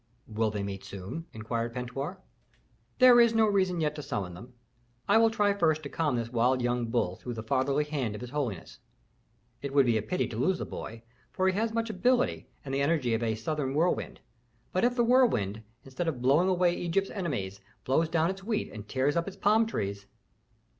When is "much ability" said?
11.71-12.47